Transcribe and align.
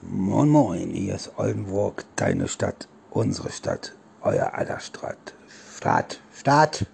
Moin 0.00 0.48
Moin, 0.48 0.90
hier 0.90 1.16
ist 1.16 1.32
Oldenburg, 1.38 2.04
deine 2.14 2.46
Stadt, 2.46 2.86
unsere 3.10 3.50
Stadt, 3.50 3.96
euer 4.22 4.54
aller 4.54 4.78
Stadt. 4.78 5.34
Stadt, 5.74 6.20
Stadt, 6.32 6.86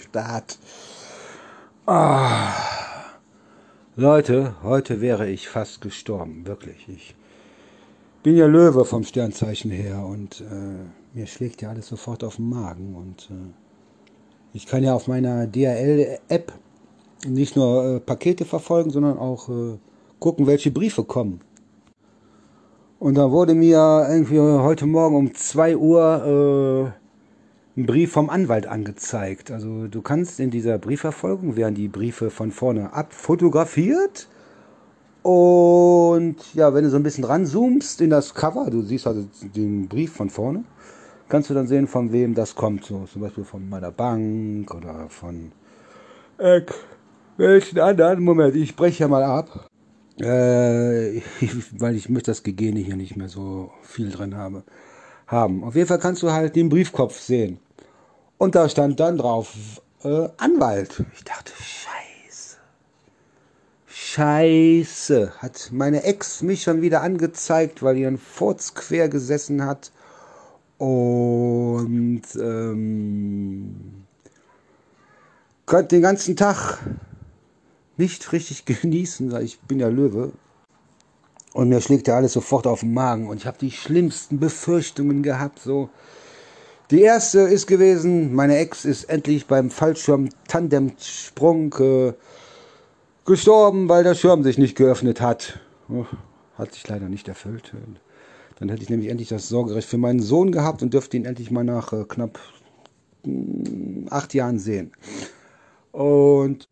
Stadt. 0.00 0.58
Ah. 1.86 2.52
Leute, 3.94 4.56
heute 4.64 5.00
wäre 5.00 5.28
ich 5.28 5.48
fast 5.48 5.82
gestorben, 5.82 6.44
wirklich. 6.44 6.88
Ich 6.88 7.14
bin 8.24 8.36
ja 8.36 8.46
Löwe 8.46 8.84
vom 8.84 9.04
Sternzeichen 9.04 9.70
her 9.70 10.04
und 10.04 10.40
äh, 10.40 11.16
mir 11.16 11.28
schlägt 11.28 11.62
ja 11.62 11.70
alles 11.70 11.86
sofort 11.86 12.24
auf 12.24 12.36
den 12.36 12.48
Magen 12.48 12.96
und 12.96 13.30
äh, 13.30 13.52
ich 14.52 14.66
kann 14.66 14.82
ja 14.82 14.94
auf 14.94 15.06
meiner 15.06 15.46
DHL-App 15.46 16.52
nicht 17.24 17.54
nur 17.54 17.84
äh, 17.84 18.00
Pakete 18.00 18.44
verfolgen, 18.44 18.90
sondern 18.90 19.16
auch 19.16 19.48
äh, 19.48 19.78
gucken, 20.18 20.48
welche 20.48 20.72
Briefe 20.72 21.04
kommen. 21.04 21.40
Und 23.02 23.16
da 23.16 23.32
wurde 23.32 23.56
mir 23.56 24.06
irgendwie 24.08 24.38
heute 24.38 24.86
Morgen 24.86 25.16
um 25.16 25.34
2 25.34 25.76
Uhr 25.76 26.94
äh, 27.76 27.80
ein 27.80 27.84
Brief 27.84 28.12
vom 28.12 28.30
Anwalt 28.30 28.68
angezeigt. 28.68 29.50
Also 29.50 29.88
du 29.88 30.02
kannst 30.02 30.38
in 30.38 30.52
dieser 30.52 30.78
Briefverfolgung, 30.78 31.56
werden 31.56 31.74
die 31.74 31.88
Briefe 31.88 32.30
von 32.30 32.52
vorne 32.52 32.92
abfotografiert. 32.92 34.28
Und 35.22 36.36
ja, 36.54 36.74
wenn 36.74 36.84
du 36.84 36.90
so 36.90 36.96
ein 36.96 37.02
bisschen 37.02 37.24
ranzoomst 37.24 38.00
in 38.02 38.10
das 38.10 38.34
Cover, 38.34 38.70
du 38.70 38.82
siehst 38.82 39.08
also 39.08 39.26
den 39.52 39.88
Brief 39.88 40.12
von 40.12 40.30
vorne, 40.30 40.62
kannst 41.28 41.50
du 41.50 41.54
dann 41.54 41.66
sehen, 41.66 41.88
von 41.88 42.12
wem 42.12 42.36
das 42.36 42.54
kommt. 42.54 42.84
So 42.84 43.06
zum 43.12 43.22
Beispiel 43.22 43.42
von 43.42 43.68
meiner 43.68 43.90
Bank 43.90 44.72
oder 44.72 45.06
von 45.08 45.50
äh, 46.38 46.60
welchen 47.36 47.80
anderen. 47.80 48.22
Moment, 48.22 48.54
ich 48.54 48.76
breche 48.76 49.00
ja 49.00 49.08
mal 49.08 49.24
ab. 49.24 49.71
Äh, 50.22 51.20
weil 51.72 51.96
ich 51.96 52.08
möchte 52.08 52.30
das 52.30 52.44
Gegene 52.44 52.78
hier 52.80 52.96
nicht 52.96 53.16
mehr 53.16 53.28
so 53.28 53.72
viel 53.82 54.10
drin 54.10 54.36
habe, 54.36 54.62
haben. 55.26 55.64
Auf 55.64 55.74
jeden 55.74 55.88
Fall 55.88 55.98
kannst 55.98 56.22
du 56.22 56.30
halt 56.30 56.54
den 56.54 56.68
Briefkopf 56.68 57.18
sehen. 57.18 57.58
Und 58.38 58.54
da 58.54 58.68
stand 58.68 59.00
dann 59.00 59.18
drauf 59.18 59.54
äh, 60.04 60.28
Anwalt. 60.36 61.04
Ich 61.14 61.24
dachte, 61.24 61.52
scheiße. 61.60 62.56
Scheiße. 63.86 65.32
Hat 65.38 65.70
meine 65.72 66.04
Ex 66.04 66.42
mich 66.42 66.62
schon 66.62 66.82
wieder 66.82 67.02
angezeigt, 67.02 67.82
weil 67.82 67.96
ihren 67.96 68.18
Furz 68.18 68.74
quer 68.74 69.08
gesessen 69.08 69.66
hat. 69.66 69.90
Und 70.78 72.22
ähm, 72.36 74.04
konnte 75.66 75.96
den 75.96 76.02
ganzen 76.02 76.36
Tag 76.36 76.78
nicht 78.02 78.32
richtig 78.32 78.64
genießen, 78.66 79.32
weil 79.32 79.44
ich 79.44 79.58
bin 79.60 79.80
ja 79.80 79.88
Löwe. 79.88 80.32
Und 81.54 81.68
mir 81.68 81.80
schlägt 81.80 82.08
ja 82.08 82.16
alles 82.16 82.32
sofort 82.32 82.66
auf 82.66 82.80
den 82.80 82.94
Magen. 82.94 83.28
Und 83.28 83.36
ich 83.36 83.46
habe 83.46 83.58
die 83.58 83.70
schlimmsten 83.70 84.40
Befürchtungen 84.40 85.22
gehabt. 85.22 85.60
So. 85.60 85.90
Die 86.90 87.02
erste 87.02 87.40
ist 87.40 87.66
gewesen, 87.66 88.34
meine 88.34 88.56
Ex 88.56 88.84
ist 88.84 89.04
endlich 89.04 89.46
beim 89.46 89.70
Fallschirm-Tandemsprung 89.70 91.74
äh, 91.78 92.12
gestorben, 93.24 93.88
weil 93.88 94.02
der 94.02 94.14
Schirm 94.14 94.42
sich 94.42 94.58
nicht 94.58 94.76
geöffnet 94.76 95.20
hat. 95.20 95.60
Oh, 95.88 96.06
hat 96.56 96.74
sich 96.74 96.88
leider 96.88 97.08
nicht 97.08 97.28
erfüllt. 97.28 97.72
Dann 98.58 98.68
hätte 98.68 98.82
ich 98.82 98.90
nämlich 98.90 99.10
endlich 99.10 99.28
das 99.28 99.48
Sorgerecht 99.48 99.88
für 99.88 99.98
meinen 99.98 100.20
Sohn 100.20 100.52
gehabt 100.52 100.82
und 100.82 100.94
dürfte 100.94 101.16
ihn 101.16 101.26
endlich 101.26 101.50
mal 101.50 101.64
nach 101.64 101.92
äh, 101.92 102.04
knapp 102.04 102.38
mh, 103.24 103.68
hm, 103.68 104.06
acht 104.10 104.34
Jahren 104.34 104.58
sehen. 104.58 104.92
Und 105.92 106.68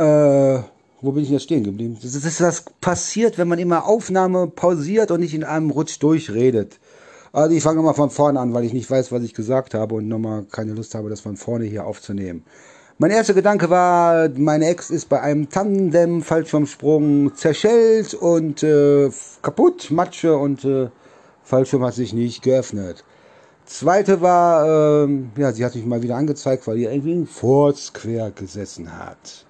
äh, 0.00 0.62
wo 1.02 1.12
bin 1.12 1.22
ich 1.24 1.30
jetzt 1.30 1.44
stehen 1.44 1.64
geblieben? 1.64 1.98
Das 2.02 2.14
ist 2.14 2.40
was 2.40 2.64
passiert, 2.80 3.38
wenn 3.38 3.48
man 3.48 3.58
immer 3.58 3.86
Aufnahme 3.86 4.46
pausiert 4.46 5.10
und 5.10 5.20
nicht 5.20 5.34
in 5.34 5.44
einem 5.44 5.70
Rutsch 5.70 5.98
durchredet. 6.00 6.78
Also 7.32 7.54
ich 7.54 7.62
fange 7.62 7.76
nochmal 7.76 7.94
von 7.94 8.10
vorne 8.10 8.40
an, 8.40 8.52
weil 8.54 8.64
ich 8.64 8.72
nicht 8.72 8.90
weiß, 8.90 9.12
was 9.12 9.22
ich 9.22 9.34
gesagt 9.34 9.74
habe 9.74 9.94
und 9.94 10.08
nochmal 10.08 10.44
keine 10.50 10.72
Lust 10.72 10.94
habe, 10.94 11.10
das 11.10 11.20
von 11.20 11.36
vorne 11.36 11.64
hier 11.64 11.86
aufzunehmen. 11.86 12.44
Mein 12.98 13.12
erster 13.12 13.34
Gedanke 13.34 13.70
war, 13.70 14.28
meine 14.36 14.66
Ex 14.66 14.90
ist 14.90 15.08
bei 15.08 15.20
einem 15.20 15.48
Tandem-Fallschirmsprung 15.48 17.34
zerschellt 17.34 18.12
und 18.12 18.62
äh, 18.62 19.10
kaputt, 19.40 19.90
Matsche 19.90 20.36
und 20.36 20.64
äh, 20.64 20.88
Fallschirm 21.42 21.84
hat 21.84 21.94
sich 21.94 22.12
nicht 22.12 22.42
geöffnet. 22.42 23.04
Zweite 23.64 24.20
war, 24.20 25.06
äh, 25.06 25.08
ja, 25.36 25.52
sie 25.52 25.64
hat 25.64 25.76
mich 25.76 25.86
mal 25.86 26.02
wieder 26.02 26.16
angezeigt, 26.16 26.66
weil 26.66 26.78
ihr 26.78 26.90
irgendwie 26.90 27.14
ein 27.14 27.26
Furz 27.26 27.92
quer 27.92 28.32
gesessen 28.32 28.98
hat 28.98 29.46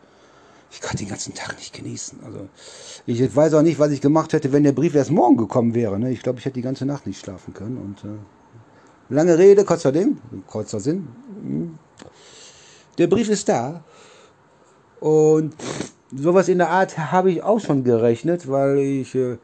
ich 0.73 0.81
konnte 0.81 0.99
den 0.99 1.09
ganzen 1.09 1.35
Tag 1.35 1.57
nicht 1.57 1.73
genießen. 1.75 2.21
Also 2.25 2.49
ich 3.07 3.35
weiß 3.35 3.55
auch 3.55 3.63
nicht, 3.63 3.79
was 3.79 3.91
ich 3.91 4.01
gemacht 4.01 4.33
hätte, 4.33 4.53
wenn 4.53 4.63
der 4.63 4.73
Brief 4.73 4.95
erst 4.95 5.11
morgen 5.11 5.37
gekommen 5.37 5.75
wäre. 5.75 5.99
Ne? 5.99 6.13
Ich 6.13 6.23
glaube, 6.23 6.39
ich 6.39 6.45
hätte 6.45 6.55
die 6.55 6.63
ganze 6.63 6.87
Nacht 6.87 7.07
nicht 7.07 7.21
schlafen 7.21 7.55
können. 7.55 7.77
Und 7.77 8.05
äh, 8.05 8.19
lange 9.09 9.37
Rede, 9.37 9.65
kurzer 9.65 9.91
Ding, 9.91 10.19
kurzer 10.47 10.81
Sinn. 10.81 11.09
Hm. 11.43 11.79
Der 12.99 13.09
Brief 13.09 13.29
ist 13.29 13.49
da. 13.49 13.83
Und 15.01 15.55
sowas 16.15 16.49
in 16.49 16.59
der 16.59 16.71
Art 16.71 16.99
habe 16.99 17.31
ich 17.33 17.43
auch 17.43 17.61
schon 17.61 17.83
gerechnet, 17.83 18.49
weil 18.49 18.79
ich 18.79 19.15
äh, 19.15 19.39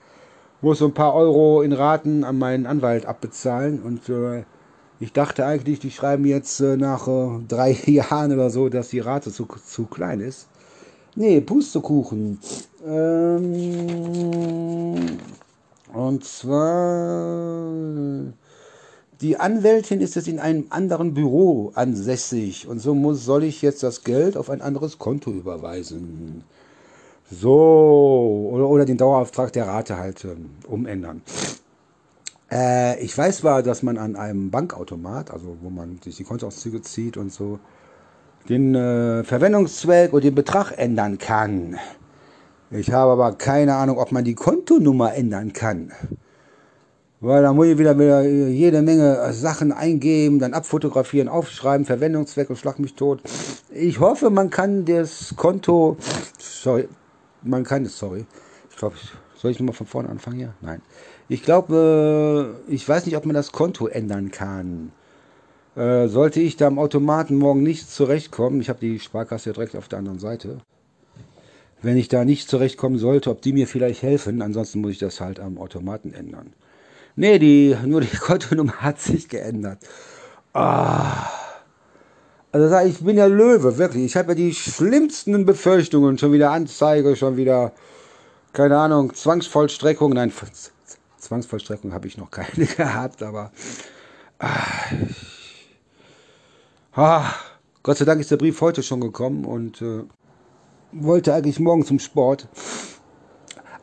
muss 0.60 0.78
so 0.78 0.86
ein 0.86 0.94
paar 0.94 1.14
Euro 1.14 1.62
in 1.62 1.72
Raten 1.72 2.22
an 2.22 2.38
meinen 2.38 2.66
Anwalt 2.66 3.06
abbezahlen. 3.06 3.82
Und 3.82 4.08
äh, 4.08 4.44
ich 5.00 5.12
dachte 5.12 5.44
eigentlich, 5.44 5.80
die 5.80 5.90
schreiben 5.90 6.24
jetzt 6.24 6.60
äh, 6.60 6.76
nach 6.76 7.08
äh, 7.08 7.40
drei 7.48 7.72
Jahren 7.86 8.32
oder 8.32 8.50
so, 8.50 8.68
dass 8.68 8.90
die 8.90 9.00
Rate 9.00 9.32
zu, 9.32 9.46
zu 9.46 9.86
klein 9.86 10.20
ist. 10.20 10.48
Nee, 11.18 11.40
Pustekuchen. 11.40 12.38
Ähm, 12.86 13.46
und 15.94 16.24
zwar, 16.24 17.72
die 19.22 19.38
Anwältin 19.38 20.02
ist 20.02 20.14
jetzt 20.14 20.28
in 20.28 20.38
einem 20.38 20.66
anderen 20.68 21.14
Büro 21.14 21.72
ansässig 21.74 22.68
und 22.68 22.80
so 22.80 22.94
muss, 22.94 23.24
soll 23.24 23.44
ich 23.44 23.62
jetzt 23.62 23.82
das 23.82 24.04
Geld 24.04 24.36
auf 24.36 24.50
ein 24.50 24.60
anderes 24.60 24.98
Konto 24.98 25.30
überweisen. 25.30 26.44
So, 27.30 28.50
oder, 28.52 28.68
oder 28.68 28.84
den 28.84 28.98
Dauerauftrag 28.98 29.54
der 29.54 29.68
Rate 29.68 29.96
halt 29.96 30.22
ähm, 30.24 30.50
umändern. 30.68 31.22
Äh, 32.50 33.02
ich 33.02 33.16
weiß 33.16 33.38
zwar, 33.38 33.62
dass 33.62 33.82
man 33.82 33.96
an 33.96 34.16
einem 34.16 34.50
Bankautomat, 34.50 35.30
also 35.30 35.56
wo 35.62 35.70
man 35.70 35.98
sich 36.04 36.16
die 36.16 36.24
Kontoauszüge 36.24 36.82
zieht 36.82 37.16
und 37.16 37.32
so, 37.32 37.58
den 38.48 38.74
äh, 38.74 39.24
Verwendungszweck 39.24 40.12
und 40.12 40.24
den 40.24 40.34
Betrag 40.34 40.72
ändern 40.76 41.18
kann. 41.18 41.76
Ich 42.70 42.92
habe 42.92 43.12
aber 43.12 43.32
keine 43.32 43.74
Ahnung, 43.76 43.98
ob 43.98 44.12
man 44.12 44.24
die 44.24 44.34
Kontonummer 44.34 45.14
ändern 45.14 45.52
kann. 45.52 45.92
Weil 47.20 47.42
da 47.42 47.52
muss 47.52 47.66
ich 47.68 47.78
wieder, 47.78 47.98
wieder 47.98 48.22
jede 48.22 48.82
Menge 48.82 49.32
Sachen 49.32 49.72
eingeben, 49.72 50.38
dann 50.38 50.52
abfotografieren, 50.52 51.28
aufschreiben, 51.28 51.86
Verwendungszweck 51.86 52.50
und 52.50 52.56
schlag 52.56 52.78
mich 52.78 52.94
tot. 52.94 53.22
Ich 53.70 54.00
hoffe, 54.00 54.30
man 54.30 54.50
kann 54.50 54.84
das 54.84 55.34
Konto, 55.36 55.96
sorry, 56.38 56.88
man 57.42 57.64
kann 57.64 57.84
es, 57.84 57.98
sorry. 57.98 58.26
Ich 58.70 58.76
glaube, 58.76 58.96
soll 59.34 59.50
ich 59.50 59.58
nochmal 59.58 59.74
von 59.74 59.86
vorne 59.86 60.08
anfangen 60.08 60.36
hier? 60.36 60.54
Nein. 60.60 60.82
Ich 61.28 61.42
glaube, 61.42 62.60
ich 62.68 62.86
weiß 62.86 63.06
nicht, 63.06 63.16
ob 63.16 63.24
man 63.24 63.34
das 63.34 63.50
Konto 63.50 63.86
ändern 63.86 64.30
kann. 64.30 64.92
Äh, 65.76 66.08
sollte 66.08 66.40
ich 66.40 66.56
da 66.56 66.68
am 66.68 66.78
Automaten 66.78 67.36
morgen 67.36 67.62
nicht 67.62 67.90
zurechtkommen, 67.90 68.62
ich 68.62 68.70
habe 68.70 68.80
die 68.80 68.98
Sparkasse 68.98 69.52
direkt 69.52 69.76
auf 69.76 69.88
der 69.88 69.98
anderen 69.98 70.18
Seite, 70.18 70.58
wenn 71.82 71.98
ich 71.98 72.08
da 72.08 72.24
nicht 72.24 72.48
zurechtkommen 72.48 72.98
sollte, 72.98 73.30
ob 73.30 73.42
die 73.42 73.52
mir 73.52 73.66
vielleicht 73.66 74.02
helfen, 74.02 74.40
ansonsten 74.40 74.80
muss 74.80 74.92
ich 74.92 74.98
das 74.98 75.20
halt 75.20 75.38
am 75.38 75.58
Automaten 75.58 76.14
ändern. 76.14 76.54
Nee, 77.14 77.38
die, 77.38 77.76
nur 77.84 78.00
die 78.00 78.16
Kontonummer 78.16 78.76
hat 78.80 79.00
sich 79.00 79.28
geändert. 79.28 79.78
Ah. 80.54 81.28
Also 82.52 82.74
ich 82.88 83.00
bin 83.00 83.18
ja 83.18 83.26
Löwe, 83.26 83.76
wirklich. 83.76 84.04
Ich 84.04 84.16
habe 84.16 84.28
ja 84.28 84.34
die 84.34 84.54
schlimmsten 84.54 85.44
Befürchtungen. 85.44 86.16
Schon 86.16 86.32
wieder 86.32 86.52
Anzeige, 86.52 87.16
schon 87.16 87.36
wieder, 87.36 87.72
keine 88.54 88.78
Ahnung, 88.78 89.12
Zwangsvollstreckung. 89.12 90.14
Nein, 90.14 90.32
Zwangsvollstreckung 91.18 91.92
habe 91.92 92.06
ich 92.06 92.16
noch 92.16 92.30
keine 92.30 92.64
gehabt, 92.76 93.22
aber 93.22 93.52
ah, 94.38 94.64
Ah, 96.98 97.34
Gott 97.82 97.98
sei 97.98 98.06
Dank 98.06 98.22
ist 98.22 98.30
der 98.30 98.38
Brief 98.38 98.58
heute 98.62 98.82
schon 98.82 99.02
gekommen 99.02 99.44
und 99.44 99.82
äh, 99.82 100.04
wollte 100.92 101.34
eigentlich 101.34 101.60
morgen 101.60 101.84
zum 101.84 101.98
Sport. 101.98 102.48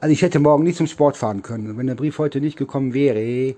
Also 0.01 0.11
ich 0.11 0.23
hätte 0.23 0.39
morgen 0.39 0.63
nicht 0.63 0.77
zum 0.79 0.87
Sport 0.87 1.15
fahren 1.15 1.43
können. 1.43 1.77
Wenn 1.77 1.85
der 1.85 1.93
Brief 1.93 2.17
heute 2.17 2.41
nicht 2.41 2.57
gekommen 2.57 2.95
wäre, 2.95 3.53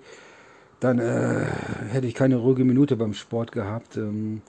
dann 0.82 1.00
äh, 1.00 1.46
hätte 1.90 2.06
ich 2.06 2.16
keine 2.16 2.36
ruhige 2.36 2.66
Minute 2.66 2.98
beim 2.98 3.14
Sport 3.14 3.54
gehabt. 3.54 3.96
Ähm, 3.96 4.42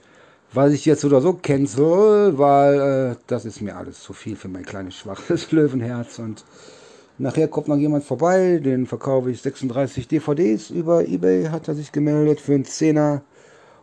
was 0.51 0.73
ich 0.73 0.83
jetzt 0.83 1.05
oder 1.05 1.21
so 1.21 1.31
cancel, 1.35 2.37
weil 2.37 3.13
äh, 3.13 3.15
das 3.27 3.45
ist 3.45 3.61
mir 3.61 3.77
alles 3.77 4.01
zu 4.01 4.11
viel 4.11 4.35
für 4.35 4.49
mein 4.49 4.65
kleines 4.65 4.95
schwaches 4.95 5.49
Löwenherz. 5.53 6.19
Und 6.19 6.43
nachher 7.17 7.47
kommt 7.47 7.69
noch 7.69 7.77
jemand 7.77 8.03
vorbei, 8.03 8.59
den 8.61 8.85
verkaufe 8.85 9.31
ich 9.31 9.41
36 9.41 10.09
DVDs 10.09 10.69
über 10.69 11.07
Ebay, 11.07 11.45
hat 11.45 11.69
er 11.69 11.75
sich 11.75 11.93
gemeldet 11.93 12.41
für 12.41 12.55
einen 12.55 12.65
Zehner. 12.65 13.21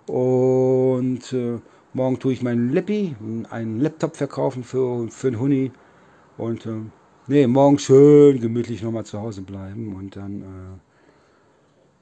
Und 0.07 1.33
äh, 1.33 1.59
morgen 1.93 2.19
tue 2.19 2.33
ich 2.33 2.43
meinen 2.43 2.71
Leppi, 2.71 3.17
einen 3.51 3.81
Laptop 3.81 4.17
verkaufen 4.17 4.65
für, 4.65 5.09
für 5.09 5.29
einen 5.29 5.41
Huni. 5.41 5.73
Und 6.37 6.67
äh, 6.67 6.83
Nee, 7.27 7.47
morgen 7.47 7.79
schön 7.79 8.39
gemütlich 8.39 8.83
nochmal 8.83 9.07
zu 9.07 9.19
Hause 9.19 9.41
bleiben 9.41 9.97
und 9.97 10.15
dann, 10.15 10.43
äh, 10.43 10.79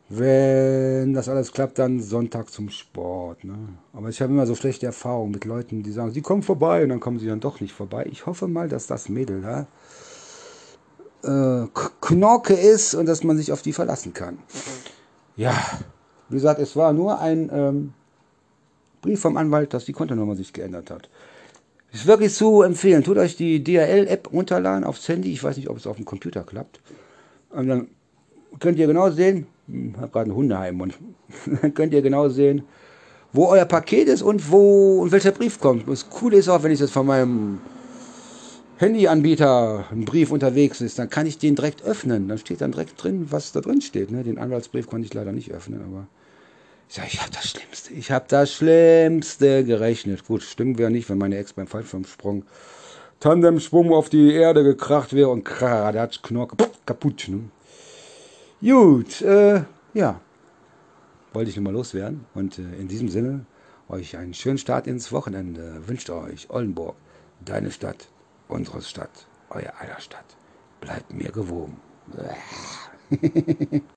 wenn 0.08 1.14
das 1.14 1.28
alles 1.28 1.52
klappt, 1.52 1.78
dann 1.78 2.00
Sonntag 2.00 2.50
zum 2.50 2.70
Sport. 2.70 3.44
Ne? 3.44 3.54
Aber 3.92 4.08
ich 4.08 4.20
habe 4.20 4.32
immer 4.32 4.46
so 4.46 4.56
schlechte 4.56 4.86
Erfahrungen 4.86 5.30
mit 5.30 5.44
Leuten, 5.44 5.84
die 5.84 5.92
sagen, 5.92 6.10
sie 6.10 6.22
kommen 6.22 6.42
vorbei 6.42 6.82
und 6.82 6.88
dann 6.88 6.98
kommen 6.98 7.20
sie 7.20 7.28
dann 7.28 7.38
doch 7.38 7.60
nicht 7.60 7.72
vorbei. 7.72 8.08
Ich 8.10 8.26
hoffe 8.26 8.48
mal, 8.48 8.68
dass 8.68 8.88
das 8.88 9.08
Mädel 9.08 9.42
da 9.42 9.68
äh, 11.22 11.68
Knorke 12.00 12.54
ist 12.54 12.96
und 12.96 13.06
dass 13.06 13.22
man 13.22 13.36
sich 13.36 13.52
auf 13.52 13.62
die 13.62 13.72
verlassen 13.72 14.14
kann. 14.14 14.38
Ja, 15.36 15.54
wie 16.28 16.36
gesagt, 16.36 16.60
es 16.60 16.76
war 16.76 16.92
nur 16.92 17.20
ein 17.20 17.50
ähm, 17.52 17.94
Brief 19.00 19.20
vom 19.20 19.36
Anwalt, 19.36 19.74
dass 19.74 19.84
die 19.84 19.92
Kontonummer 19.92 20.36
sich 20.36 20.52
geändert 20.52 20.90
hat. 20.90 21.08
Ist 21.92 22.06
wirklich 22.06 22.32
zu 22.32 22.62
empfehlen. 22.62 23.04
Tut 23.04 23.18
euch 23.18 23.36
die 23.36 23.62
DHL-App 23.62 24.32
runterladen 24.32 24.84
aufs 24.84 25.06
Handy. 25.08 25.32
Ich 25.32 25.44
weiß 25.44 25.56
nicht, 25.56 25.68
ob 25.68 25.76
es 25.76 25.86
auf 25.86 25.96
dem 25.96 26.06
Computer 26.06 26.42
klappt. 26.42 26.80
Und 27.50 27.68
dann 27.68 27.88
könnt 28.60 28.78
ihr 28.78 28.86
genau 28.86 29.10
sehen, 29.10 29.46
ich 29.68 29.74
hm, 29.74 29.96
habe 29.98 30.08
gerade 30.08 30.24
einen 30.26 30.34
Hundeheim 30.34 30.80
und 30.80 30.98
dann 31.46 31.74
könnt 31.74 31.92
ihr 31.92 32.02
genau 32.02 32.28
sehen, 32.28 32.62
wo 33.32 33.46
euer 33.46 33.64
Paket 33.64 34.08
ist 34.08 34.22
und 34.22 34.50
wo 34.50 35.00
und 35.02 35.12
welcher 35.12 35.32
Brief 35.32 35.58
kommt. 35.60 35.88
Das 35.88 36.08
Coole 36.08 36.36
ist 36.36 36.48
auch, 36.48 36.62
wenn 36.62 36.72
ich 36.72 36.78
das 36.78 36.90
von 36.90 37.06
meinem 37.06 37.60
Handyanbieter 38.78 39.86
ein 39.90 40.04
Brief 40.04 40.30
unterwegs 40.30 40.80
ist, 40.80 40.98
dann 40.98 41.10
kann 41.10 41.26
ich 41.26 41.38
den 41.38 41.54
direkt 41.54 41.82
öffnen. 41.82 42.28
Dann 42.28 42.38
steht 42.38 42.60
dann 42.60 42.72
direkt 42.72 43.02
drin, 43.02 43.26
was 43.30 43.52
da 43.52 43.60
drin 43.60 43.80
steht. 43.80 44.10
Ne? 44.10 44.24
Den 44.24 44.38
Anwaltsbrief 44.38 44.86
konnte 44.86 45.06
ich 45.06 45.14
leider 45.14 45.32
nicht 45.32 45.52
öffnen, 45.52 45.82
aber 45.82 46.08
ich 46.88 46.96
sage, 46.96 47.08
ich 47.10 47.20
habe 47.20 47.30
das 47.32 47.48
Schlimmste. 47.48 47.94
Ich 47.94 48.10
habe 48.10 48.24
das 48.28 48.52
Schlimmste 48.52 49.64
gerechnet. 49.64 50.26
Gut, 50.26 50.42
stimmt 50.42 50.78
wäre 50.78 50.90
nicht, 50.90 51.08
wenn 51.08 51.18
meine 51.18 51.38
Ex 51.38 51.52
beim 51.52 51.66
Fallschirmsprung 51.66 52.44
Tandemsprung 53.18 53.92
auf 53.92 54.08
die 54.08 54.32
Erde 54.34 54.64
gekracht 54.64 55.12
wäre 55.12 55.28
und 55.28 55.44
kradatsch, 55.44 56.22
Knorke, 56.22 56.56
kaputt. 56.84 57.28
Ne? 57.28 57.50
Gut, 58.60 59.22
äh, 59.22 59.62
ja. 59.94 60.20
Wollte 61.32 61.50
ich 61.50 61.56
nur 61.56 61.62
mal 61.62 61.72
loswerden. 61.72 62.26
Und 62.34 62.58
äh, 62.58 62.62
in 62.80 62.88
diesem 62.88 63.08
Sinne, 63.08 63.46
euch 63.88 64.16
einen 64.16 64.34
schönen 64.34 64.58
Start 64.58 64.86
ins 64.86 65.12
Wochenende. 65.12 65.86
Wünscht 65.86 66.10
euch 66.10 66.50
Oldenburg, 66.50 66.96
deine 67.44 67.70
Stadt, 67.70 68.08
unsere 68.52 68.82
Stadt, 68.82 69.26
euer 69.50 69.72
aller 69.80 70.00
Stadt. 70.00 70.36
Bleibt 70.80 71.12
mir 71.12 71.30
gewogen. 71.30 71.80